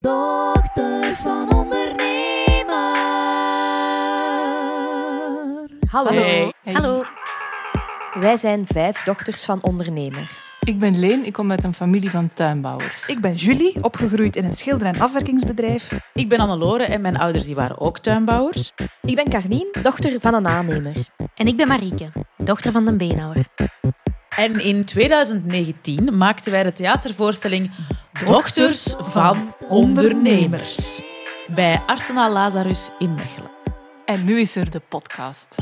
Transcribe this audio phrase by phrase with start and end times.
[0.00, 2.08] Dochters van ondernemers.
[5.90, 6.10] Hallo.
[6.10, 6.52] Hey.
[6.64, 7.04] Hallo.
[8.14, 10.54] Wij zijn vijf dochters van ondernemers.
[10.60, 13.08] Ik ben Leen, ik kom uit een familie van tuinbouwers.
[13.08, 15.98] Ik ben Julie, opgegroeid in een schilder- en afwerkingsbedrijf.
[16.14, 18.72] Ik ben Annelore en mijn ouders die waren ook tuinbouwers.
[19.02, 20.94] Ik ben Carlien, dochter van een aannemer.
[21.34, 23.46] En ik ben Marieke, dochter van de beenhouwer.
[24.36, 27.70] En in 2019 maakten wij de theatervoorstelling
[28.24, 31.02] Dochters van Ondernemers
[31.46, 33.50] bij Arsenaal Lazarus in Mechelen.
[34.04, 35.56] En nu is er de podcast.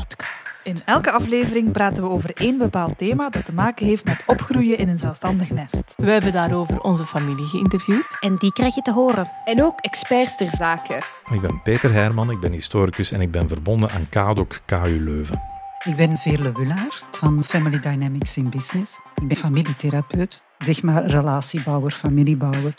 [0.63, 4.77] In elke aflevering praten we over één bepaald thema dat te maken heeft met opgroeien
[4.77, 5.83] in een zelfstandig nest.
[5.95, 8.17] We hebben daarover onze familie geïnterviewd.
[8.19, 9.31] En die krijg je te horen.
[9.45, 11.01] En ook experts ter zake.
[11.33, 15.41] Ik ben Peter Herman, ik ben historicus en ik ben verbonden aan KADOC KU Leuven.
[15.83, 18.99] Ik ben Veerle Wullaert van Family Dynamics in Business.
[19.15, 22.73] Ik ben familietherapeut, zeg maar relatiebouwer, familiebouwer.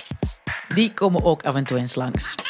[0.74, 2.34] Die komen ook af en toe eens langs.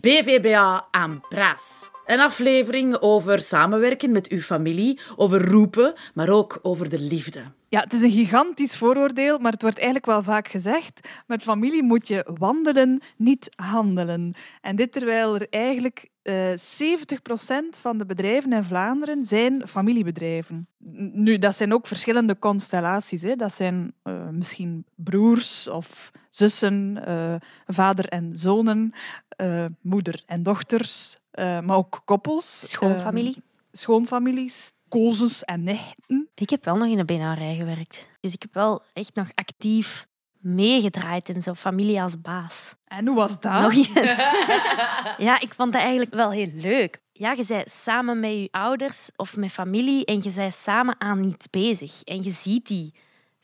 [0.00, 1.90] BVBA aan Praas.
[2.06, 7.42] Een aflevering over samenwerken met uw familie, over roepen, maar ook over de liefde.
[7.68, 11.08] Ja, het is een gigantisch vooroordeel, maar het wordt eigenlijk wel vaak gezegd.
[11.26, 14.34] Met familie moet je wandelen, niet handelen.
[14.60, 20.66] En dit terwijl er eigenlijk eh 70% van de bedrijven in Vlaanderen zijn familiebedrijven.
[21.12, 23.22] Nu, dat zijn ook verschillende constellaties.
[23.22, 23.36] Hè.
[23.36, 27.34] Dat zijn eh, misschien broers of zussen, eh,
[27.66, 28.92] vader en zonen,
[29.28, 32.70] eh, moeder en dochters, maar ook koppels.
[32.70, 33.34] Schoonfamilie.
[33.36, 36.28] eh, schoonfamilies, kozens en nichten.
[36.34, 38.08] Ik heb wel nog in de beenhouwerij gewerkt.
[38.20, 40.06] Dus ik heb wel echt nog actief
[40.38, 42.74] meegedraaid in zo'n familie als baas.
[42.90, 43.60] En hoe was dat?
[43.60, 43.74] Nog
[45.28, 47.00] ja, ik vond dat eigenlijk wel heel leuk.
[47.12, 51.24] Ja, je bent samen met je ouders of met familie en je bent samen aan
[51.24, 52.02] iets bezig.
[52.02, 52.94] En je ziet die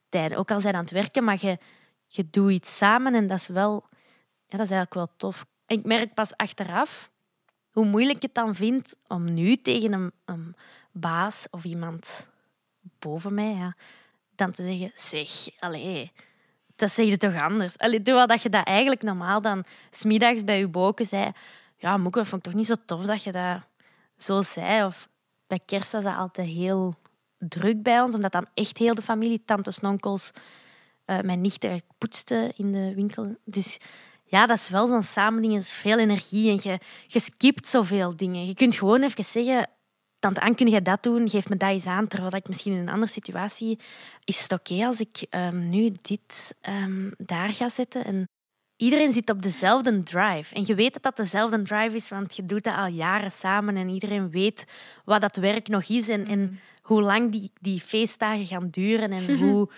[0.08, 1.58] tijden, ook al zijn aan het werken, maar je,
[2.06, 3.84] je doet iets samen en dat is wel...
[4.46, 5.46] Ja, dat is eigenlijk wel tof.
[5.66, 7.10] En ik merk pas achteraf
[7.70, 10.56] hoe moeilijk ik het dan vind om nu tegen een, een
[10.92, 12.28] baas of iemand
[12.98, 13.76] boven mij ja,
[14.34, 15.28] dan te zeggen, zeg,
[15.58, 16.12] allee,
[16.76, 17.78] dat zeg je toch anders?
[17.78, 21.32] Allee, terwijl dat je dat eigenlijk normaal dan smiddags bij je boken zei,
[21.76, 23.60] ja, Moeke, dat vond ik toch niet zo tof dat je dat
[24.16, 24.84] zo zei.
[24.84, 25.08] Of
[25.46, 26.94] bij kerst was dat altijd heel
[27.38, 30.30] druk bij ons, omdat dan echt heel de familie, tantes, onkels,
[31.04, 33.36] eh, mijn nichten poetsten in de winkel.
[33.44, 33.78] Dus
[34.24, 38.16] ja, dat is wel zo'n samending, er is veel energie en je, je skipt zoveel
[38.16, 38.46] dingen.
[38.46, 39.68] Je kunt gewoon even zeggen,
[40.26, 41.28] tante Anne, kun jij dat doen?
[41.28, 42.08] Geef me dat eens aan.
[42.08, 43.78] Terwijl ik misschien in een andere situatie...
[44.24, 48.04] Is het oké als ik ehm, nu dit ehm, daar ga zetten?
[48.04, 48.28] En
[48.76, 50.54] iedereen zit op dezelfde drive.
[50.54, 53.76] En je weet dat dat dezelfde drive is, want je doet dat al jaren samen.
[53.76, 54.66] En iedereen weet
[55.04, 59.12] wat dat werk nog is en, en hoe lang die, die feestdagen gaan duren.
[59.12, 59.68] En hoe...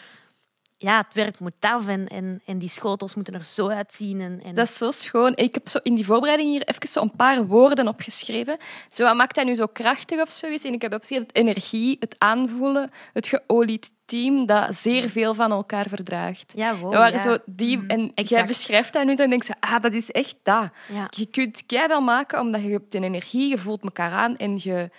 [0.81, 4.21] Ja, het werk moet af en, en, en die schotels moeten er zo uitzien.
[4.21, 4.55] En, en...
[4.55, 5.37] Dat is zo schoon.
[5.37, 8.56] Ik heb zo in die voorbereiding hier even zo een paar woorden opgeschreven.
[8.91, 10.65] Zo, wat maakt dat nu zo krachtig of zoiets?
[10.65, 15.50] En ik heb opgeschreven het energie, het aanvoelen, het geolied team dat zeer veel van
[15.50, 16.53] elkaar verdraagt.
[16.56, 17.21] Ja, wow, dat waren ja.
[17.21, 20.69] zo die, en jij beschrijft dat nu, dan denk je, ah, dat is echt dat.
[20.93, 21.06] Ja.
[21.10, 24.91] Je kunt wel maken omdat je hebt een energie, je voelt elkaar aan en je,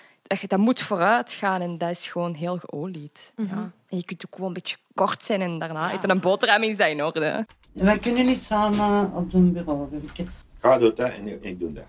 [0.48, 3.34] dat, moet vooruit gaan en dat is gewoon heel geolied.
[3.36, 3.72] ja.
[3.90, 6.78] En je kunt ook gewoon een beetje kort zijn en daarna eten een boterham is
[6.78, 7.46] dat in orde.
[7.72, 10.30] Wij kunnen niet samen op een bureau werken.
[10.60, 11.84] Ga doet dat en ik doe dat.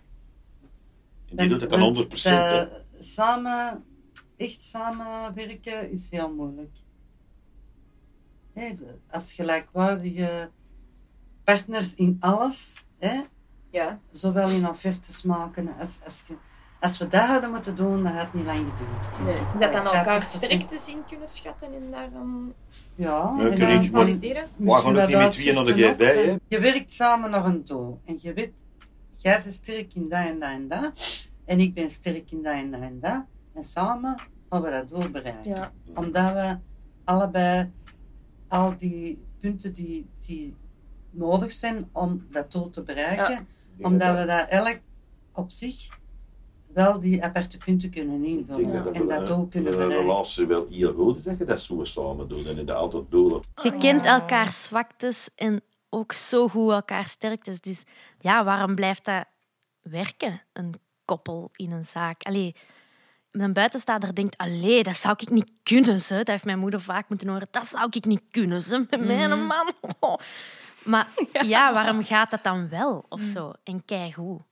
[1.29, 2.61] En die doet het dan Want, 100 hè.
[2.61, 2.67] eh,
[2.99, 3.85] samen,
[4.37, 6.77] echt samenwerken is heel moeilijk.
[8.53, 8.75] Hè,
[9.11, 10.51] als gelijkwaardige
[11.45, 13.21] partners in alles, hè,
[13.71, 14.01] Ja.
[14.13, 16.37] zowel in offertes maken als, als, je-
[16.81, 19.25] als we dat hadden moeten doen, dan had het niet lang geduurd.
[19.25, 19.35] Nee.
[19.37, 20.25] Eh, Dat dan elkaar 50%.
[20.43, 22.53] sterktes in kunnen schatten en daar dan
[22.95, 24.49] Ja, Nee, en dan valideren.
[24.57, 26.25] Maar gewoon ook wat niet met tweeën naar de uitzichten bij, ook.
[26.25, 26.57] hè.
[26.57, 28.01] Je werkt samen naar een doel.
[28.05, 28.53] En je weet,
[29.17, 30.93] jij bent sterk in dat en dat en dat.
[31.45, 33.25] En ik ben sterk in dat en dat en dat.
[33.55, 35.55] En samen gaan we dat doel bereiken.
[35.55, 35.73] Ja.
[35.95, 36.57] Omdat we
[37.05, 37.71] allebei
[38.49, 40.55] al die punten die, die
[41.11, 43.47] nodig zijn om dat doel te bereiken,
[43.81, 44.79] omdat we dat elk
[45.33, 45.99] op zich
[46.73, 49.89] wel die aparte punten kunnen Ik denk invullen en dat doel een, kunnen voor een
[49.89, 50.13] bereiken.
[50.13, 53.41] relatie wel heel goed dat je dat zo samen doet en dat altijd doelen.
[53.63, 57.61] Je kent elkaar zwaktes en ook zo goed elkaar sterktes.
[57.61, 57.83] Dus
[58.21, 59.25] ja, waarom blijft dat
[59.81, 60.75] werken, een
[61.05, 62.23] koppel in een zaak?
[62.23, 62.55] Allee,
[63.31, 66.01] een buitenstaander denkt, allee, dat zou ik niet kunnen.
[66.01, 66.15] Ze.
[66.15, 67.49] Dat heeft mijn moeder vaak moeten horen.
[67.51, 69.73] Dat zou ik niet kunnen, ze, met mijn man.
[70.01, 70.17] Oh.
[70.85, 71.09] Maar
[71.47, 71.73] ja.
[71.73, 73.05] waarom gaat dat dan wel?
[73.09, 73.53] Of zo?
[73.65, 74.39] En keigoed.
[74.39, 74.47] Dat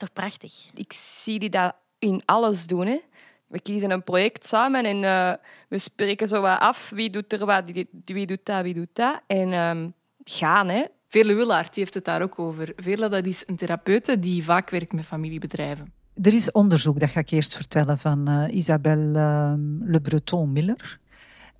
[0.00, 0.52] is toch prachtig?
[0.74, 2.86] Ik zie die dat in alles doen.
[2.86, 3.00] Hè.
[3.46, 5.32] We kiezen een project samen en eh,
[5.68, 6.90] we spreken zo wat af.
[6.90, 7.64] Wie doet er wat,
[8.04, 9.20] wie, doet dat, wie doet dat.
[9.26, 9.88] En ehm,
[10.24, 10.84] gaan, hè.
[11.08, 12.72] Veerle Willaert heeft het daar ook over.
[12.76, 15.92] Veerle dat is een therapeute die vaak werkt met familiebedrijven.
[16.22, 20.98] Er is onderzoek, dat ga ik eerst vertellen, van uh, Isabelle uh, Le Breton-Miller.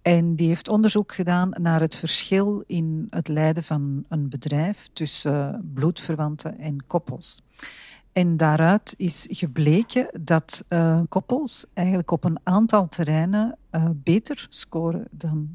[0.03, 5.71] En die heeft onderzoek gedaan naar het verschil in het leiden van een bedrijf tussen
[5.75, 7.43] bloedverwanten en koppels.
[8.19, 15.05] En daaruit is gebleken dat uh, koppels eigenlijk op een aantal terreinen uh, beter scoren
[15.11, 15.49] dan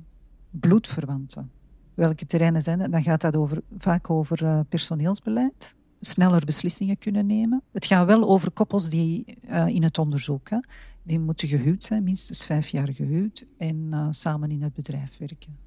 [0.49, 1.51] bloedverwanten.
[1.93, 2.91] Welke terreinen zijn dat?
[2.91, 7.61] Dan gaat dat over, vaak over uh, personeelsbeleid, sneller beslissingen kunnen nemen.
[7.71, 10.57] Het gaat wel over koppels die in het onderzoek, hè,
[11.03, 15.57] die moeten gehuwd zijn, minstens vijf jaar gehuwd en samen in het bedrijf werken.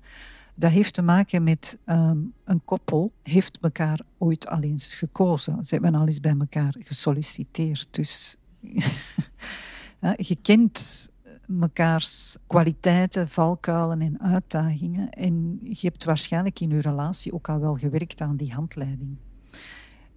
[0.58, 5.66] Dat heeft te maken met um, een koppel heeft elkaar ooit al eens gekozen.
[5.66, 7.88] Ze hebben al eens bij elkaar gesolliciteerd.
[7.90, 8.36] Dus
[10.16, 11.08] je kent
[11.46, 15.10] mekaars kwaliteiten, valkuilen en uitdagingen.
[15.10, 19.16] En je hebt waarschijnlijk in je relatie ook al wel gewerkt aan die handleiding.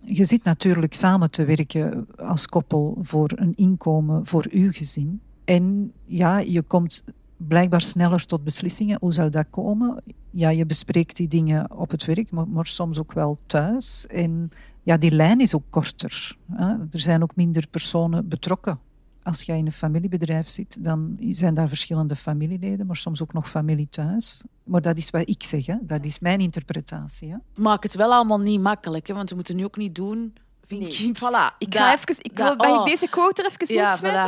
[0.02, 5.22] Je zit natuurlijk samen te werken als koppel voor een inkomen voor uw gezin.
[5.46, 7.04] En ja, je komt
[7.48, 8.98] blijkbaar sneller tot beslissingen.
[9.00, 10.04] Hoe zou dat komen?
[10.30, 14.08] Ja, je bespreekt die dingen op het werk, maar, maar soms ook wel thuis.
[14.08, 14.50] En
[14.84, 16.38] ja, die lijn is ook korter.
[16.52, 16.68] Hè?
[16.68, 18.80] Er zijn ook minder personen betrokken.
[19.24, 23.50] Als je in een familiebedrijf zit, dan zijn daar verschillende familieleden, maar soms ook nog
[23.50, 24.44] familie thuis.
[24.64, 25.76] Maar dat is wat ik zeg, hè?
[25.82, 27.30] dat is mijn interpretatie.
[27.30, 27.38] Hè?
[27.56, 29.14] Maak het wel allemaal niet makkelijk, hè?
[29.14, 30.34] want we moeten nu ook niet doen
[30.70, 31.10] vind nee.
[31.10, 31.18] ik.
[31.18, 32.86] Voilà, ik ga even, ik wil, oh.
[32.86, 33.98] deze quote er even ja?
[33.98, 34.28] Voilà.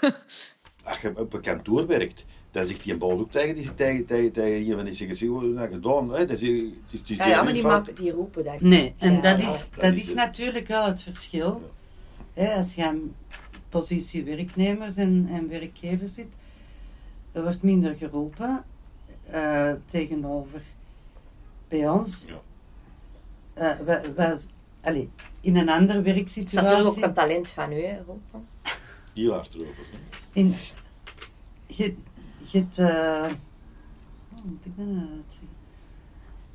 [0.84, 4.06] Als je op een kantoor werkt, dan zegt hij een bal ook tegen, die, tegen,
[4.06, 6.14] tegen, tegen iemand die zegt, wat heb je gedaan?
[6.14, 6.24] Hè?
[6.24, 8.60] Dat is, het is ja, ja, maar die, maken, die roepen dat.
[8.60, 11.72] Nee, en ja, dat is, dat is natuurlijk wel het verschil.
[12.34, 12.54] Ja.
[12.54, 13.14] Als je aan
[13.68, 16.36] positie werknemers en, en werkgevers zit,
[17.32, 18.64] er wordt minder geroepen
[19.32, 20.62] uh, tegenover
[21.68, 22.26] bij ons.
[23.58, 24.40] Uh, we, we,
[24.82, 25.06] allez,
[25.40, 26.68] in een andere werksituatie.
[26.68, 28.46] Dat is natuurlijk ook een talent van u, hè, roepen.
[29.14, 29.84] Heel hard roepen.
[30.32, 30.54] In,
[31.66, 31.94] je,
[32.50, 33.36] je hebt, uh,
[34.36, 35.56] oh, moet ik dat nou uitzeggen?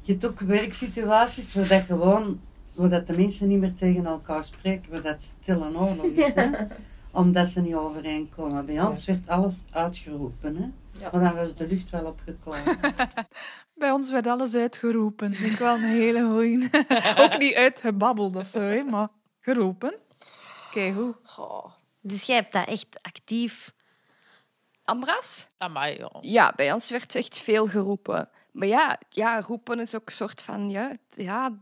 [0.01, 2.42] Je hebt ook werksituaties waar dat gewoon,
[2.74, 6.34] waar dat de mensen niet meer tegen elkaar spreken, waar dat stil en oorlog is,
[6.34, 6.50] hè?
[7.12, 8.66] omdat ze niet overeenkomen.
[8.66, 10.69] Bij ons werd alles uitgeroepen, hè?
[11.00, 11.10] Ja.
[11.12, 12.78] maar dan was de lucht wel opgeklaard.
[13.75, 15.31] Bij ons werd alles uitgeroepen.
[15.31, 16.69] Ik vind wel een hele goeie.
[17.24, 19.07] ook niet uitgebabbeld of zo, hè, maar
[19.39, 20.00] geroepen.
[20.72, 21.16] Kijk hoe.
[21.38, 21.66] Oh.
[22.01, 23.74] Dus jij hebt dat echt actief
[24.86, 25.48] Ambras?
[25.58, 26.12] Amai, ja.
[26.22, 28.30] ja, bij ons werd echt veel geroepen.
[28.52, 30.70] Maar ja, ja roepen is ook een soort van...
[30.70, 31.58] Ja, ja,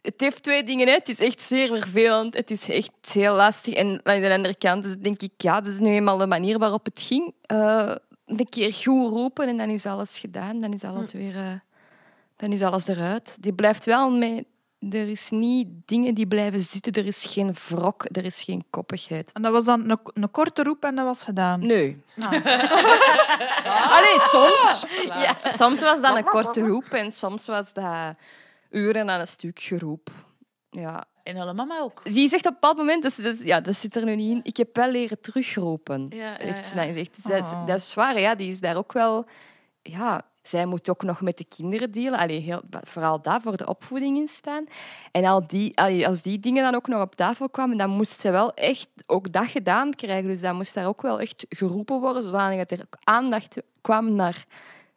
[0.00, 0.86] het heeft twee dingen.
[0.86, 0.92] Hè.
[0.92, 2.34] Het is echt zeer vervelend.
[2.34, 3.74] Het is echt heel lastig.
[3.74, 5.32] En aan de andere kant denk ik...
[5.36, 7.34] Ja, dat is nu eenmaal de manier waarop het ging.
[7.52, 7.94] Uh,
[8.26, 10.60] een keer goed roepen en dan is alles gedaan.
[10.60, 11.34] Dan is alles weer...
[11.34, 11.52] Uh,
[12.36, 13.36] dan is alles eruit.
[13.40, 14.46] Die blijft wel mee
[14.90, 16.92] er is niet dingen die blijven zitten.
[16.92, 19.32] Er is geen wrok, er is geen koppigheid.
[19.32, 21.66] En dat was dan een, een korte roep en dat was gedaan?
[21.66, 22.02] Nee.
[22.18, 22.32] Ah.
[23.96, 24.84] Allee, soms.
[25.04, 25.36] Ja.
[25.50, 28.14] Soms was dat een korte roep en soms was dat
[28.70, 30.10] uren aan een stuk geroep.
[30.70, 31.04] Ja.
[31.22, 32.04] En alle mama ook.
[32.04, 34.40] Die zegt op een bepaald moment, dat, dat, ja, dat zit er nu niet in,
[34.42, 36.06] ik heb wel leren terugroepen.
[36.10, 36.80] Ja, ja, heeft ze ja.
[36.80, 37.28] dan gezegd.
[37.28, 38.34] Dat, is, dat is zwaar, ja.
[38.34, 39.26] Die is daar ook wel...
[39.82, 42.18] Ja, zij moet ook nog met de kinderen dealen.
[42.18, 44.66] Allee, heel, vooral daar voor de opvoeding in staan.
[45.12, 48.30] En al die, als die dingen dan ook nog op tafel kwamen, dan moest ze
[48.30, 50.28] wel echt ook dat gedaan krijgen.
[50.28, 54.46] Dus dan moest daar ook wel echt geroepen worden, zodat er aandacht kwam naar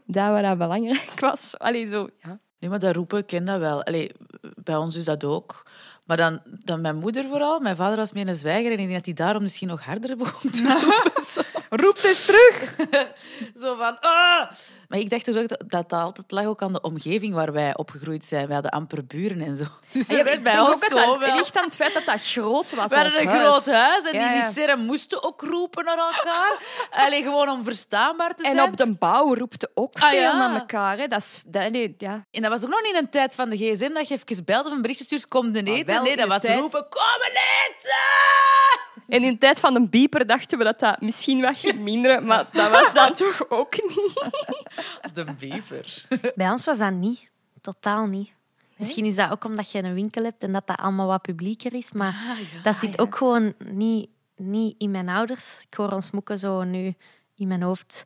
[0.06, 1.58] dat wat dat belangrijk was.
[1.58, 2.40] Allee, zo, ja.
[2.60, 3.84] Nee, maar dat roepen, ik ken dat wel.
[3.84, 4.12] Allee,
[4.56, 5.64] bij ons is dat ook.
[6.10, 7.60] Maar dan, dan mijn moeder vooral.
[7.60, 10.18] Mijn vader was meer een zwijger en ik denk dat hij daarom misschien nog harder
[10.18, 11.46] begon te roepen.
[11.86, 12.76] Roep eens terug!
[13.62, 14.00] Zo van...
[14.00, 14.52] Ah!
[14.88, 17.78] Maar ik dacht dus ook dat, dat altijd lag ook aan de omgeving waar wij
[17.78, 18.48] opgegroeid zijn.
[18.48, 19.64] We hadden amper buren en zo.
[19.92, 21.28] Dus ja, er werd bij ons gewoon wel...
[21.30, 23.42] Het ligt aan het feit dat dat groot was We hadden een huis.
[23.42, 24.46] groot huis en Ja, die, ja.
[24.46, 26.58] die serren moesten ook roepen naar elkaar.
[26.90, 28.58] Alleen gewoon om verstaanbaar te zijn.
[28.58, 30.38] En op de bouw roepte ook Ah, veel ja.
[30.38, 30.98] naar elkaar.
[30.98, 31.08] Hè.
[31.08, 32.26] Dat is, dat, nee, ja.
[32.32, 34.70] En dat was ook nog niet een tijd van de gsm dat je even belde
[34.70, 35.62] of een berichtje stuurt, kom de
[36.04, 38.88] Nee, dat was tijd- roepen, kom eten!
[39.08, 42.26] En in de tijd van de bieper dachten we dat dat misschien wat ging minderen,
[42.26, 44.28] maar dat was dan toch ook niet.
[45.14, 46.06] De bever.
[46.36, 47.30] Bij ons was dat niet.
[47.62, 48.32] Totaal niet.
[48.78, 51.74] Misschien is dat ook omdat je een winkel hebt en dat dat allemaal wat publieker
[51.74, 51.92] is.
[51.92, 55.62] Maar Ah, dat zit ook gewoon niet, niet in mijn ouders.
[55.70, 56.96] Ik hoor ons moeken zo nu
[57.36, 58.04] in mijn hoofd.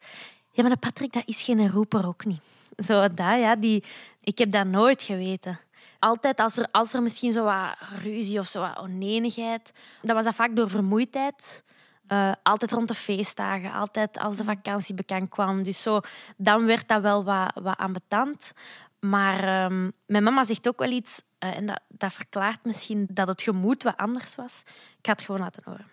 [0.51, 2.41] Ja, maar Patrick, dat is geen roeper ook niet.
[2.85, 3.83] Zo dat, ja, die,
[4.21, 5.59] ik heb dat nooit geweten.
[6.03, 9.71] Altijd als er, als er misschien zo wat ruzie of zo wat oneenigheid...
[10.01, 11.63] Dan was dat vaak door vermoeidheid.
[12.07, 15.63] Eh, altijd rond de feestdagen, altijd als de vakantie bekend kwam.
[15.63, 15.99] Dus zo,
[16.37, 18.51] dan werd dat wel wat, wat ambetant.
[18.99, 23.27] Maar ehm, mijn mama zegt ook wel iets, eh, en dat, dat verklaart misschien dat
[23.27, 24.61] het gemoed wat anders was.
[24.97, 25.85] Ik ga het gewoon laten horen.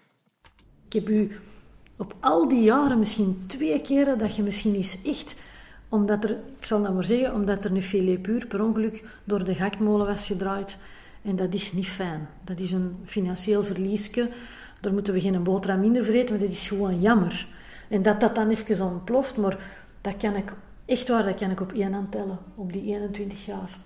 [0.87, 1.41] Ik heb u
[1.97, 5.35] op al die jaren misschien twee keren dat je misschien eens echt,
[5.91, 9.45] omdat er, ik zal dat maar zeggen, omdat er een filet puur per ongeluk door
[9.45, 10.77] de gaktmolen was gedraaid.
[11.23, 12.29] En dat is niet fijn.
[12.45, 14.29] Dat is een financieel verliesje.
[14.81, 17.47] Daar moeten we geen boterham minder vreten, maar dat is gewoon jammer.
[17.89, 19.59] En dat dat dan even ontploft, maar
[20.01, 20.53] dat kan ik,
[20.85, 23.79] echt waar, dat kan ik op één hand tellen, op die 21 jaar.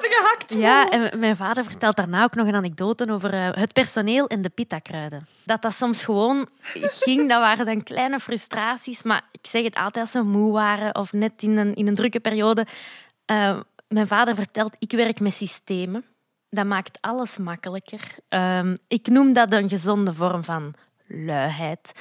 [0.00, 0.54] Gehakt.
[0.54, 4.42] Ja, en mijn vader vertelt daarna ook nog een anekdote over eh, het personeel en
[4.42, 5.26] de pita-kruiden.
[5.44, 6.48] Dat dat soms gewoon
[6.82, 9.02] ging, dat waren dan kleine frustraties.
[9.02, 11.94] Maar ik zeg het altijd als ze moe waren of net in een, in een
[11.94, 12.66] drukke periode.
[13.24, 16.04] Eh, mijn vader vertelt, ik werk met systemen.
[16.50, 18.00] Dat maakt alles makkelijker.
[18.28, 20.74] Ehm, ik noem dat een gezonde vorm van
[21.06, 21.92] luiheid.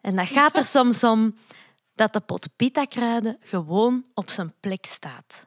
[0.00, 1.34] En dat gaat er soms om
[1.94, 5.46] dat de pot pita-kruiden gewoon op zijn plek staat.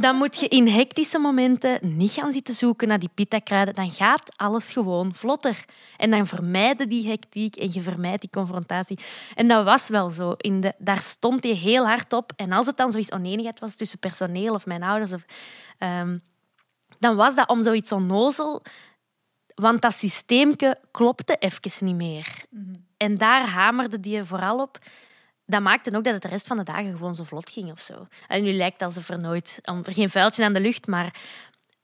[0.00, 3.74] Dan moet je in hectische momenten niet gaan zitten zoeken naar die pita-kruiden.
[3.74, 5.64] Dan gaat alles gewoon vlotter.
[5.96, 8.98] En dan vermijden die hectiek en je vermijdt die confrontatie.
[9.34, 10.34] En dat was wel zo.
[10.36, 12.32] In de, daar stond hij heel hard op.
[12.36, 15.24] En als het dan zoiets oneenigheid was tussen personeel of mijn ouders, of,
[15.78, 16.18] ehm,
[16.98, 18.62] dan was dat om zoiets onnozel.
[19.54, 22.44] Want dat systeemke klopte even niet meer.
[22.96, 24.78] En daar hamerde die vooral op
[25.46, 27.80] dat maakte ook dat het de rest van de dagen gewoon zo vlot ging of
[27.80, 28.06] zo.
[28.28, 31.20] En nu lijkt het alsof er nooit er geen vuiltje aan de lucht, maar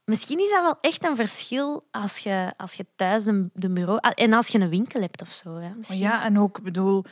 [0.04, 3.98] misschien is dat wel echt een verschil als je, als je thuis een, de bureau
[4.14, 5.56] en als je een winkel hebt of zo.
[5.56, 5.74] Hè.
[5.74, 5.98] Misschien.
[5.98, 7.04] Ja, en ook, bedoel,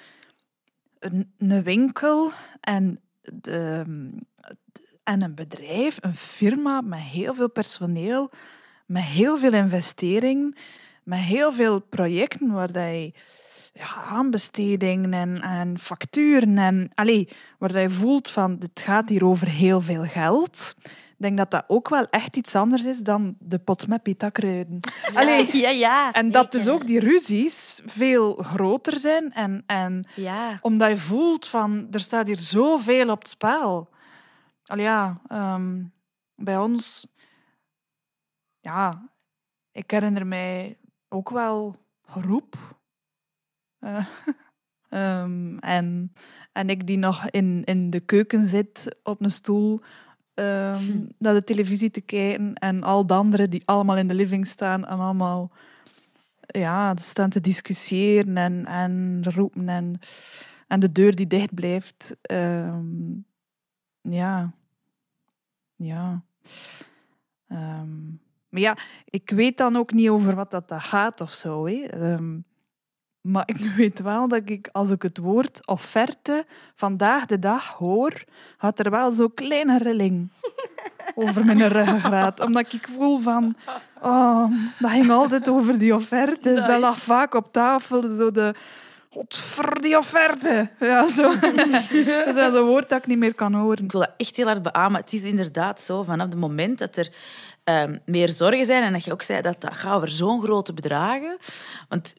[0.99, 3.85] een, een winkel en, de,
[5.05, 8.31] en een bedrijf, een firma met heel veel personeel,
[8.87, 10.59] met heel veel investering,
[11.03, 13.13] met heel veel projecten waar dat je
[13.73, 16.59] ja, aanbestedingen en, en facturen.
[16.59, 20.75] En, allee, waar je voelt van, het gaat hier over heel veel geld.
[20.83, 24.81] Ik denk dat dat ook wel echt iets anders is dan de pot met pita-kruiden.
[25.15, 29.33] Allee, ja, ja, en dat dus ook die ruzies veel groter zijn.
[29.33, 30.59] En, en Ja.
[30.61, 33.89] omdat je voelt van, er staat hier zoveel op het spel.
[34.65, 35.83] Allee, ja, ehm,
[36.35, 37.07] bij ons...
[38.61, 39.09] Ja,
[39.73, 42.57] ik herinner mij ook wel geroep.
[43.81, 44.07] Eh,
[44.89, 46.13] ehm, en,
[46.53, 49.81] en ik die nog in, in de keuken zit op een stoel
[50.35, 54.47] ehm, naar de televisie te kijken en al de anderen die allemaal in de living
[54.47, 55.51] staan en allemaal
[56.47, 59.99] ja, staan te discussiëren en, en roepen en,
[60.67, 62.17] en de deur die dicht blijft.
[62.23, 63.19] Ehm,
[64.01, 64.53] ja.
[65.77, 66.23] Ja.
[68.51, 71.67] Maar ja, ik weet dan ook niet over wat dat gaat of zo.
[71.67, 71.87] Hè.
[73.21, 78.25] Maar ik weet wel dat ik, als ik het woord offerte vandaag de dag hoor,
[78.59, 80.29] gaat er wel zo'n kleine rilling
[81.15, 82.41] over mijn ruggengraat.
[82.41, 83.57] Omdat ik voel van...
[84.03, 86.61] Oh, dat ging altijd over die offertes.
[86.61, 88.03] Dat lag vaak op tafel.
[88.03, 88.55] Zo de...
[89.13, 90.71] Godver, die offerte.
[90.81, 91.35] Ja, zo.
[92.25, 93.85] dat is zo'n woord dat ik niet meer kan horen.
[93.85, 95.01] Ik wil dat echt heel hard beamen.
[95.01, 97.13] Het is inderdaad zo, vanaf het moment dat er
[97.65, 100.73] ehm, meer zorgen zijn, en dat je ook zei dat dat gaat over zo'n grote
[100.73, 101.37] bedragen,
[101.89, 102.15] want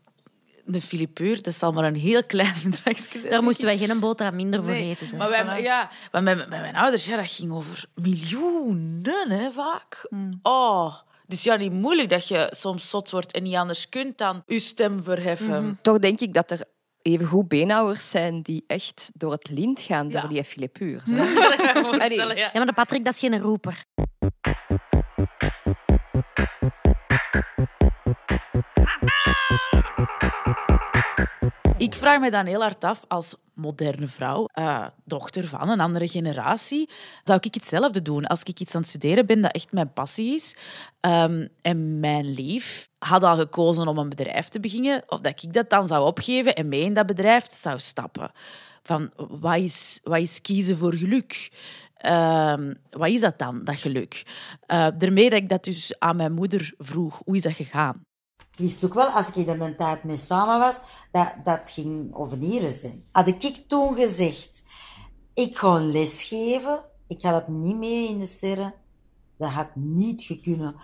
[0.72, 3.30] de filipuur, dat zal maar een heel klein bedragje zijn.
[3.30, 5.08] Daar moesten wij geen boterham minder voor Nee, eten.
[5.08, 5.18] Zo.
[5.18, 10.10] Maar, wij, ja, maar met, met mijn ouders, ja, dat ging over miljoenen, hè, vaak.
[10.42, 10.96] Oh,
[11.28, 14.60] dus ja, niet moeilijk dat je soms zot wordt en niet anders kunt dan je
[14.60, 15.80] stem verheffen.
[15.82, 16.64] Toch denk ik dat er
[17.02, 21.02] evengoed beenhouwers zijn die echt door het lint gaan door die filet puur.
[21.06, 21.16] zo.
[21.16, 22.44] Dat kan ik me voorstellen, ja.
[22.44, 23.84] Ja, maar de Patrick, dat is geen roeper.
[31.92, 36.08] Ik vraag me dan heel hard af, als moderne vrouw, eh, dochter van een andere
[36.08, 36.90] generatie,
[37.24, 40.34] zou ik hetzelfde doen als ik iets aan het studeren ben dat echt mijn passie
[40.34, 40.56] is.
[41.00, 45.54] Ehm, en mijn lief had al gekozen om een bedrijf te beginnen, of dat ik
[45.54, 48.32] dat dan zou opgeven en mee in dat bedrijf zou stappen.
[48.84, 51.52] Van, wat is, wat is kiezen voor geluk?
[51.96, 54.24] Ehm, wat is dat dan, dat geluk?
[54.66, 57.22] Eh, daarmee dat ik dat dus aan mijn moeder vroeg.
[57.26, 58.06] Hoe is dat gegaan?
[58.52, 60.80] Ik wist ook wel, als ik er een tijd mee samen was,
[61.12, 63.04] dat dat ging over nieren zijn.
[63.12, 64.64] Had ik toen gezegd,
[65.34, 68.74] ik ga een les geven, ik ga dat niet mee in de serre,
[69.38, 70.76] dat had niet gekunnen.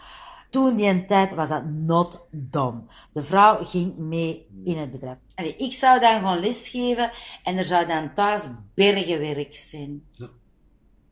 [0.50, 2.82] Toen die een tijd was dat not done.
[3.14, 5.18] De vrouw ging mee in het bedrijf.
[5.36, 7.12] Allee, ik zou dan gewoon lesgeven
[7.44, 10.04] en er zou dan thuis bergenwerk zijn.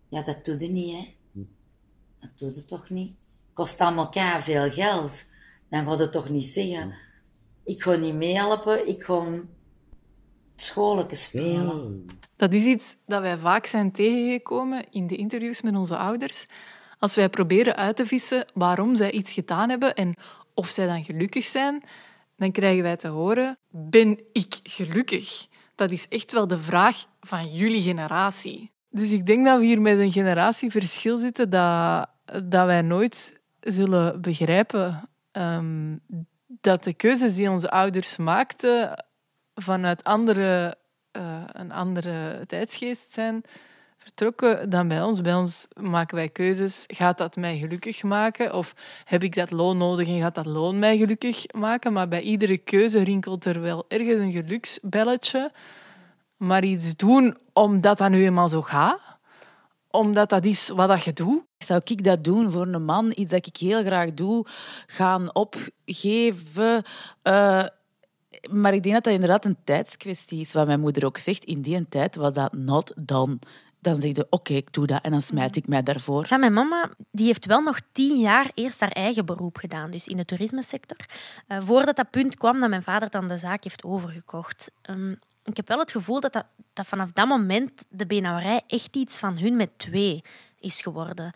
[0.09, 1.15] Ja, dat doe je niet, hè.
[2.19, 3.15] Dat doe je toch niet.
[3.53, 5.33] Kost allemaal elkaar veel geld.
[5.69, 6.95] Dan gaat het toch niet zeggen,
[7.63, 9.41] Ik ga niet meehelpen, ik ga
[10.55, 12.05] schoollijke spelen.
[12.36, 16.45] Dat is iets dat wij vaak zijn tegengekomen in de interviews met onze ouders.
[17.00, 20.15] Als wij proberen uit te vissen waarom zij iets gedaan hebben en
[20.53, 21.84] of zij dan gelukkig zijn,
[22.38, 25.48] dan krijgen wij te horen: Ben ik gelukkig?
[25.75, 28.72] Dat is echt wel de vraag van jullie generatie.
[28.89, 32.10] Dus ik denk dat we hier met een generatieverschil zitten dat,
[32.43, 35.98] dat wij nooit zullen begrijpen ehm,
[36.48, 39.06] dat de keuzes die onze ouders maakten
[39.56, 40.75] vanuit andere,
[41.12, 43.44] eh, een andere tijdsgeest zijn
[44.06, 45.22] vertrokken dan bij ons.
[45.22, 46.84] Bij ons maken wij keuzes.
[46.88, 48.54] Gaat dat mij gelukkig maken?
[48.54, 51.94] Of heb ik dat loon nodig en gaat dat loon mij gelukkig maken?
[51.94, 55.51] Maar bij iedere keuze rinkelt er wel ergens een geluksbelletje.
[56.38, 59.00] Maar iets doen omdat dat nu eenmaal zo gaat.
[59.95, 61.43] Omdat dat is wat dat je doet.
[61.57, 63.11] Zou ik dat doen voor een man?
[63.15, 64.45] Iets dat ik heel graag doe,
[64.87, 66.83] gaan opgeven.
[67.23, 67.63] Uh,
[68.49, 70.53] maar ik denk dat dat inderdaad een tijdskwestie is.
[70.53, 73.37] Wat mijn moeder ook zegt, in die tijd was dat not done
[73.85, 76.25] dan zeg je, oké, ik doe dat en dan smijt ik mij daarvoor.
[76.29, 80.07] Ja, mijn mama die heeft wel nog tien jaar eerst haar eigen beroep gedaan, dus
[80.07, 80.97] in de toerismesector.
[81.47, 84.71] Uh, voordat dat punt kwam dat mijn vader dan de zaak heeft overgekocht.
[84.89, 88.95] Um, ik heb wel het gevoel dat, dat, dat vanaf dat moment de benauwerij echt
[88.95, 90.23] iets van hun met twee
[90.59, 91.33] is geworden.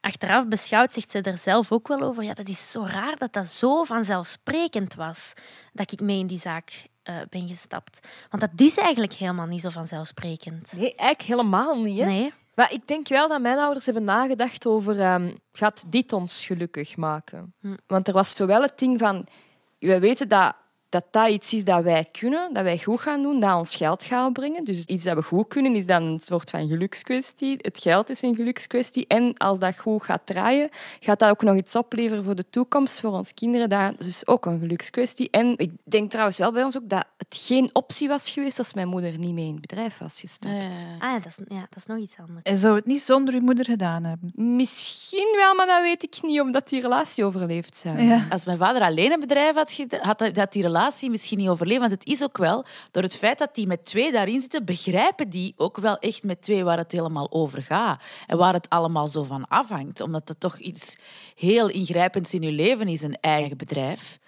[0.00, 2.22] Achteraf beschouwd zegt ze er zelf ook wel over.
[2.22, 5.32] Ja, dat is zo raar dat dat zo vanzelfsprekend was
[5.72, 8.08] dat ik mee in die zaak uh, ben gestapt.
[8.30, 10.72] Want dat is eigenlijk helemaal niet zo vanzelfsprekend.
[10.72, 11.98] Nee, eigenlijk helemaal niet.
[11.98, 12.04] Hè?
[12.04, 12.32] Nee.
[12.54, 15.12] Maar ik denk wel dat mijn ouders hebben nagedacht over...
[15.12, 17.54] Um, gaat dit ons gelukkig maken?
[17.60, 17.76] Hm.
[17.86, 19.26] Want er was zowel het ding van...
[19.78, 20.56] We weten dat
[20.88, 24.04] dat dat iets is dat wij kunnen, dat wij goed gaan doen, dat ons geld
[24.04, 24.64] gaat brengen.
[24.64, 27.56] Dus iets dat we goed kunnen is dan een soort van gelukskwestie.
[27.60, 29.06] Het geld is een gelukskwestie.
[29.06, 30.68] En als dat goed gaat draaien,
[31.00, 33.68] gaat dat ook nog iets opleveren voor de toekomst, voor onze kinderen.
[33.68, 35.30] Dat is dus ook een gelukskwestie.
[35.30, 38.74] En ik denk trouwens wel bij ons ook dat het geen optie was geweest als
[38.74, 40.54] mijn moeder niet mee in het bedrijf was gestapt.
[40.98, 42.42] Ah, ja, dat is, ja, dat is nog iets anders.
[42.42, 44.32] En zou het niet zonder uw moeder gedaan hebben?
[44.34, 48.00] Misschien wel, maar dat weet ik niet, omdat die relatie overleefd zou.
[48.00, 48.26] Ja.
[48.30, 50.74] Als mijn vader alleen een bedrijf had, had, had die relatie
[51.10, 51.80] misschien niet overleven.
[51.80, 55.28] Want het is ook wel, door het feit dat die met twee daarin zitten, begrijpen
[55.28, 58.02] die ook wel echt met twee waar het helemaal over gaat.
[58.26, 60.00] En waar het allemaal zo van afhangt.
[60.00, 60.96] Omdat het toch iets
[61.36, 64.18] heel ingrijpends in je leven is, een eigen bedrijf.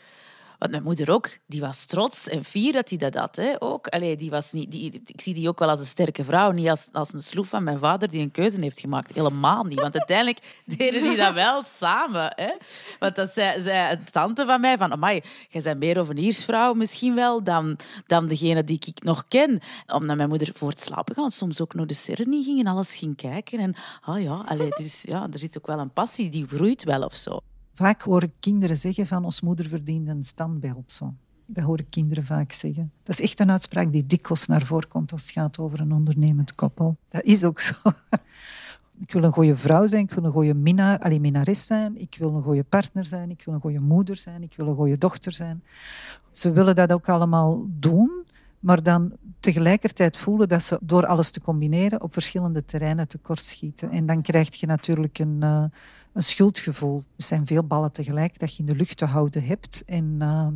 [0.59, 3.37] Want mijn moeder ook, die was trots en fier dat hij dat had.
[3.37, 3.87] Hè, ook.
[3.87, 6.69] Allee, die was niet, die, ik zie die ook wel als een sterke vrouw, niet
[6.69, 9.15] als, als een sloef van mijn vader die een keuze heeft gemaakt.
[9.15, 9.81] Helemaal niet.
[9.81, 10.39] Want uiteindelijk
[10.77, 12.33] deden die dat wel samen.
[12.35, 12.53] Hè.
[12.99, 17.15] Want dat zei, zei een tante van mij, van, amai, jij bent meer overniersvrouw misschien
[17.15, 19.61] wel dan, dan degene die ik nog ken.
[19.87, 22.97] Omdat mijn moeder voor het slapen gaan soms ook naar de serie ging en alles
[22.97, 23.59] ging kijken.
[23.59, 23.75] En
[24.07, 27.17] oh ja, allee, dus, ja, er zit ook wel een passie, die groeit wel of
[27.17, 27.41] zo.
[27.79, 30.93] Vaak hoor ik kinderen zeggen van ons moeder verdient een standbeeld.
[30.93, 31.15] Zo.
[31.47, 32.93] Dat hoor ik kinderen vaak zeggen.
[33.03, 35.93] Dat is echt een uitspraak die dikwijls naar voren komt als het gaat over een
[35.93, 36.97] ondernemend koppel.
[37.09, 37.75] Dat is ook zo.
[39.01, 42.17] Ik wil een goede vrouw zijn, ik wil een goede minnaar, alleen minnares zijn, ik
[42.19, 44.99] wil een goede partner zijn, ik wil een goede moeder zijn, ik wil een goede
[44.99, 45.63] dochter zijn.
[46.33, 48.11] Ze willen dat ook allemaal doen,
[48.61, 53.91] maar dan tegelijkertijd voelen dat ze door alles te combineren op verschillende terreinen tekortschieten.
[53.91, 55.65] En dan krijg je natuurlijk een, uh,
[56.19, 56.97] een schuldgevoel.
[56.97, 59.83] Er zijn veel ballen tegelijk dat je in de lucht te houden hebt.
[59.87, 60.47] En uh,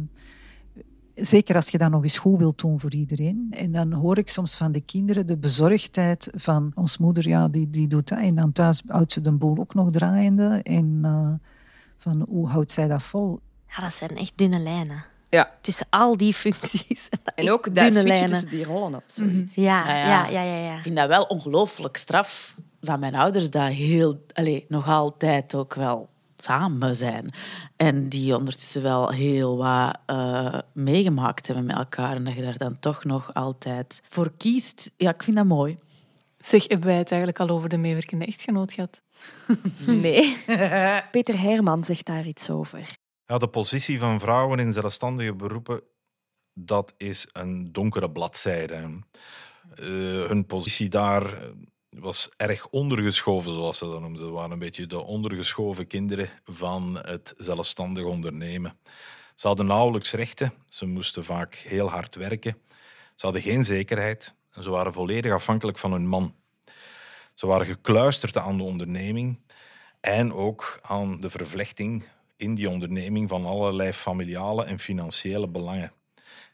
[1.15, 3.47] zeker als je dat nog eens goed wilt doen voor iedereen.
[3.51, 7.71] En dan hoor ik soms van de kinderen de bezorgdheid van ons moeder, ja, die,
[7.71, 8.19] die doet dat.
[8.19, 10.61] En dan thuis houdt ze de boel ook nog draaiende.
[10.63, 11.29] En uh,
[11.99, 13.41] van hoe houdt zij dat vol?
[13.69, 15.05] Ja, dat zijn echt dunne lijnen.
[15.29, 15.51] Ja.
[15.61, 17.09] Tussen al die functies.
[17.35, 19.57] En ook dat switchen tussen die rollen of zoiets.
[19.57, 19.65] Mm -hmm.
[19.65, 23.69] ja, ja, ja, ja, ja, Ik vind dat wel ongelooflijk straf dat mijn ouders dat
[23.69, 27.33] heel, allez, nog altijd ook wel samen zijn.
[27.77, 32.15] En die ondertussen wel heel wat uh, meegemaakt hebben met elkaar.
[32.15, 34.91] En dat je daar dan toch nog altijd voor kiest.
[34.97, 35.79] Ja, ik vind dat mooi.
[36.39, 39.03] Zeg, hebben wij het eigenlijk al over de meewerkende echtgenoot gehad?
[39.87, 40.37] Nee.
[41.11, 42.97] Peter Herman zegt daar iets over.
[43.27, 45.81] Ja, de positie van vrouwen in zelfstandige beroepen,
[46.55, 49.01] dat is een donkere bladzijde.
[49.81, 51.53] Uh, hun positie daar
[51.99, 54.27] was erg ondergeschoven, zoals ze dat noemden.
[54.27, 58.77] Ze waren een beetje de ondergeschoven kinderen van het zelfstandig ondernemen.
[59.35, 62.57] Ze hadden nauwelijks rechten, ze moesten vaak heel hard werken.
[63.15, 66.35] Ze hadden geen zekerheid en ze waren volledig afhankelijk van hun man.
[67.35, 69.39] Ze waren gekluisterd aan de onderneming
[70.01, 72.05] en ook aan de vervlechting
[72.37, 75.93] in die onderneming van allerlei familiale en financiële belangen.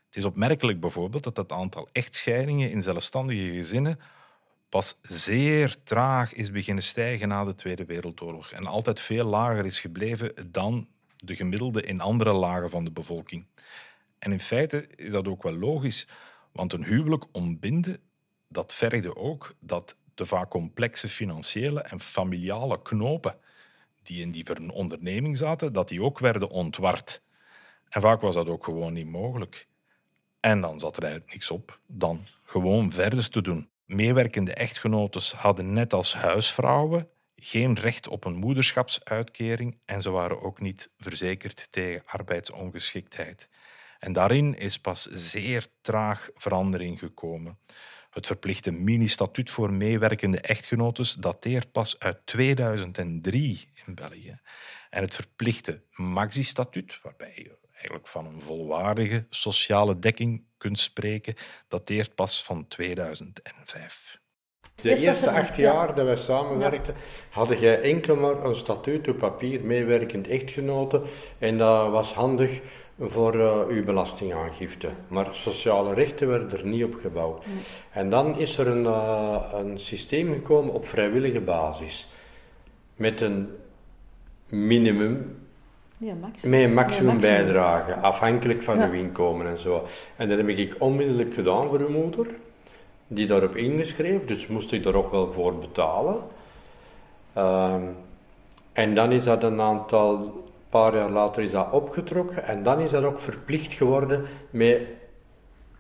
[0.07, 3.99] Het is opmerkelijk bijvoorbeeld dat het aantal echtscheidingen in zelfstandige gezinnen
[4.69, 9.81] pas zeer traag is beginnen stijgen na de Tweede Wereldoorlog en altijd veel lager is
[9.81, 13.47] gebleven dan de gemiddelde in andere lagen van de bevolking.
[14.19, 16.09] En in feite is dat ook wel logisch,
[16.53, 18.01] want een huwelijk ontbinden,
[18.49, 23.37] dat vergde ook dat de vaak complexe financiële en familiale knopen
[24.03, 27.23] die in die onderneming zaten, dat die ook werden ontward.
[27.89, 29.67] En vaak was dat ook gewoon niet mogelijk.
[30.41, 33.69] En dan zat er eigenlijk niks op dan gewoon verder te doen.
[33.89, 40.61] Meewerkende echtgenotes hadden net als huisvrouwen geen recht op een moederschapsuitkering en ze waren ook
[40.61, 43.49] niet verzekerd tegen arbeidsongeschiktheid.
[43.99, 47.59] En daarin is pas zeer traag verandering gekomen.
[48.11, 54.41] Het verplichte mini-statuut voor meewerkende echtgenotes dateert pas uit 2003 in België.
[54.91, 61.35] En het verplichte maxi-statuut, waarbij je eigenlijk van een volwaardige sociale dekking kunt spreken,
[61.69, 64.19] dateert pas van 2005.
[64.83, 66.95] De eerste acht jaar dat wij samenwerkten,
[67.31, 71.03] hadden jij enkel maar een statuut op papier, meewerkend echtgenoten.
[71.39, 72.61] En dat was handig
[73.01, 74.91] voor uh, uw belastingaangifte.
[75.09, 77.45] Maar sociale rechten werden er niet op gebouwd.
[77.93, 82.09] En dan is er een, uh, een systeem gekomen op vrijwillige basis.
[82.97, 83.49] Met een
[84.49, 85.37] minimum
[85.99, 86.51] Maximum.
[86.51, 89.87] met een maximum bijdrage, afhankelijk van uw inkomen en zo.
[90.17, 92.27] En dat heb ik onmiddellijk gedaan voor uw moeder,
[93.07, 96.17] die daarop ingeschreven, dus moest ik daar ook wel voor betalen.
[97.33, 97.83] Ehm,
[98.73, 100.33] en dan is dat een aantal, een
[100.69, 104.81] paar jaar later is dat opgetrokken en dan is dat ook verplicht geworden met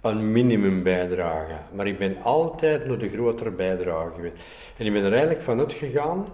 [0.00, 1.54] een minimumbijdrage.
[1.72, 4.34] Maar ik ben altijd naar de grotere bijdrage geweest.
[4.76, 6.26] En ik ben er eigenlijk van uitgegaan.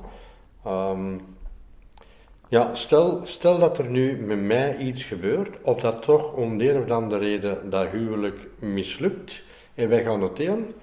[0.64, 1.16] ehm,
[2.48, 6.70] ja, stel, stel dat er nu met mij iets gebeurt, of dat toch om de
[6.70, 9.42] een of andere reden dat huwelijk mislukt,
[9.74, 10.74] en wij gaan noteren,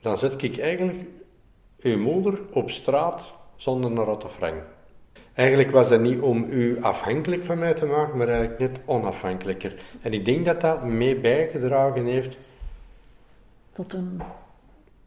[0.00, 0.98] dan zet ik eigenlijk
[1.80, 3.22] uw moeder op straat
[3.56, 4.62] zonder een rotte frank.
[5.34, 9.72] Eigenlijk was dat niet om u afhankelijk van mij te maken, maar eigenlijk net onafhankelijker.
[10.02, 12.36] En ik denk dat dat mee bijgedragen heeft
[13.72, 14.22] Tot een,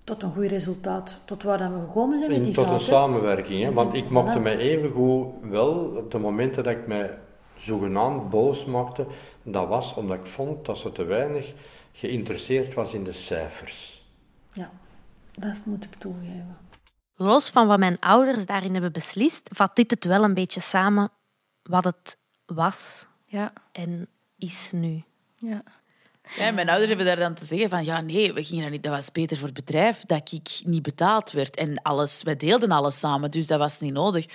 [0.10, 1.20] tot een goed resultaat.
[1.26, 3.64] Tot waar dat we gekomen zijn met in, die tot een samenwerking.
[3.64, 3.74] Hè?
[3.74, 4.44] Want ik maakte Voilà.
[4.44, 7.18] mij evengoed wel, op de momenten dat ik mij
[7.56, 9.06] zogenaamd boos maakte,
[9.44, 11.54] dat was omdat ik vond dat ze te weinig
[11.94, 14.04] geïnteresseerd was in de cijfers.
[14.54, 14.70] Ja,
[15.36, 16.58] dat moet ik toegeven.
[17.16, 21.10] Los van wat mijn ouders daarin hebben beslist, vat dit het wel een beetje samen
[21.64, 23.54] wat het was Ja.
[23.72, 25.04] en is nu.
[25.36, 25.64] Ja.
[26.36, 28.84] Ja, mijn ouders hebben daar dan te zeggen van ja, nee, we gingen dat niet.
[28.84, 31.56] Dat was beter voor het bedrijf dat ik niet betaald werd.
[31.56, 34.26] En alles, wij deelden alles samen, dus dat was niet nodig.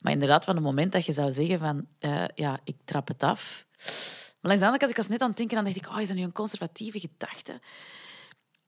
[0.00, 3.22] Maar inderdaad, van het moment dat je zou zeggen van eh, ja, ik trap het
[3.22, 3.66] af.
[3.76, 6.08] Maar langs de andere ik was net aan het denken, dan dacht ik, oh, is
[6.08, 7.52] dat nu een conservatieve gedachte?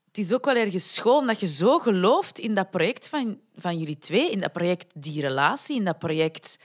[0.07, 3.79] Het is ook wel ergens schoon dat je zo gelooft in dat project van, van
[3.79, 6.57] jullie twee, in dat project die relatie, in dat project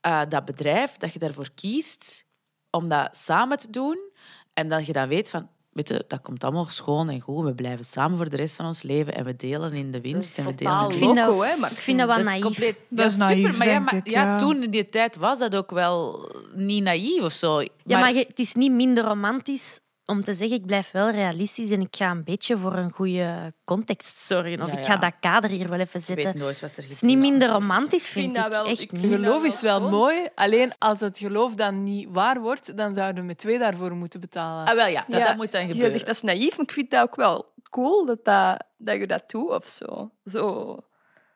[0.00, 2.24] eh, dat bedrijf, dat je daarvoor kiest
[2.70, 4.10] om dat samen te doen.
[4.58, 7.44] En dat je dan weet van, weet je, dat komt allemaal schoon en goed.
[7.44, 10.38] We blijven samen voor de rest van ons leven en we delen in de winst.
[10.38, 12.06] en we delen totaal in de Ik vind loco, dat- hè, maar ik vind dat
[12.06, 12.42] wel naïef.
[12.42, 14.36] compleet Dat is naïef, super, maar ja, maar, ik, ja, ja.
[14.36, 17.60] toen in die tijd was dat ook wel niet naïef of zo.
[17.84, 21.70] Ja, maar je- het is niet minder romantisch om te zeggen ik blijf wel realistisch
[21.70, 24.62] en ik ga een beetje voor een goede context zorgen.
[24.62, 26.40] Of Ja, ik ga dat kader hier wel even je weet zetten.
[26.40, 28.42] nooit wat er Het is niet minder romantisch, vind vind ik.
[28.42, 29.90] dat wel- Echt ik vind Geloof dat is wel schoon.
[29.90, 33.92] mooi, alleen als het geloof dan niet waar wordt, dan zouden we met twee daarvoor
[33.94, 34.66] moeten betalen.
[34.66, 35.92] Ah, wel ja, dat, Ja, dat moet dan Je gebeuren.
[35.92, 39.06] zegt dat is naïef, maar ik vind dat ook wel cool dat, dat, dat je
[39.06, 40.10] dat doet of zo.
[40.24, 40.76] Zo,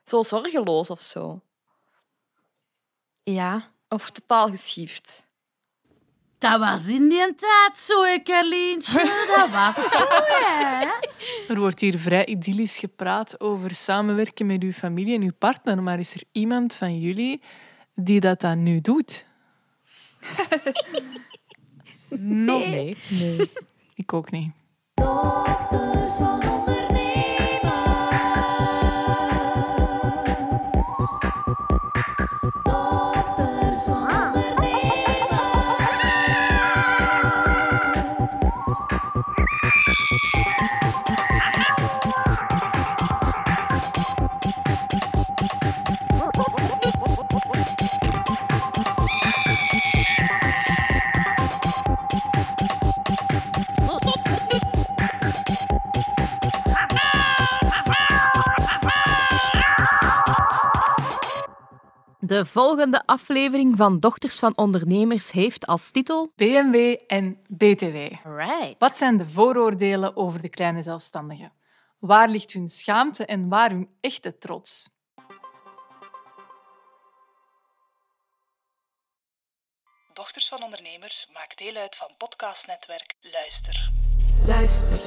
[0.04, 1.40] zo zorgeloos of zo.
[3.22, 3.70] Ja.
[3.88, 5.30] Of totaal geschift.
[6.42, 9.26] Dat was in die tijd zo, Carlientje.
[9.36, 10.86] Dat was zo, hè.
[11.48, 15.98] Er wordt hier vrij idyllisch gepraat over samenwerken met uw familie en uw partner, maar
[15.98, 17.42] is er iemand van jullie
[17.94, 19.26] die dat dan nu doet?
[22.18, 22.96] Nee.
[23.08, 23.50] Nee.
[23.94, 24.52] Ik ook niet.
[24.94, 26.40] Dochters van
[62.32, 67.96] De volgende aflevering van Dochters van Ondernemers heeft als titel BMW en BTW.
[68.24, 68.74] Right.
[68.78, 71.52] Wat zijn de vooroordelen over de kleine zelfstandigen?
[71.98, 74.88] Waar ligt hun schaamte en waar hun echte trots?
[80.12, 83.90] Dochters van Ondernemers maakt deel uit van podcastnetwerk Luister.
[84.46, 84.98] Luister.